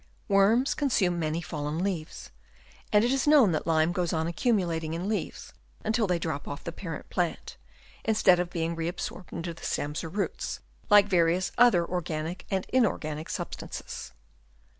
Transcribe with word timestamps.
Worms 0.27 0.73
consume 0.73 1.19
many 1.19 1.41
fallen 1.43 1.77
leaves; 1.77 2.31
and 2.91 3.03
it 3.05 3.11
is 3.11 3.27
known 3.27 3.51
that 3.51 3.67
lime 3.67 3.91
goes 3.91 4.11
on 4.11 4.25
accumulating 4.25 4.95
in 4.95 5.07
leaves 5.07 5.53
until 5.83 6.07
they 6.07 6.17
drop 6.17 6.47
off 6.47 6.63
the 6.63 6.71
parent 6.71 7.07
plant, 7.11 7.55
instead 8.03 8.39
of 8.39 8.49
being 8.49 8.75
re 8.75 8.87
absorbed 8.87 9.31
into 9.31 9.53
the 9.53 9.61
stem 9.61 9.93
or 10.03 10.09
roots, 10.09 10.59
like 10.89 11.05
various 11.05 11.51
other 11.55 11.85
organic 11.85 12.47
and 12.49 12.65
inorganic 12.71 13.29
sub 13.29 13.53
stances. 13.53 14.11